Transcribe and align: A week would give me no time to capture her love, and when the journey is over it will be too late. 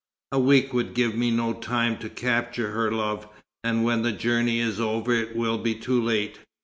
A 0.31 0.39
week 0.39 0.73
would 0.73 0.95
give 0.95 1.13
me 1.15 1.29
no 1.29 1.53
time 1.53 1.95
to 1.99 2.09
capture 2.09 2.71
her 2.71 2.91
love, 2.91 3.27
and 3.63 3.83
when 3.83 4.01
the 4.01 4.11
journey 4.11 4.57
is 4.59 4.79
over 4.79 5.13
it 5.13 5.35
will 5.35 5.59
be 5.59 5.75
too 5.75 6.01
late. 6.03 6.39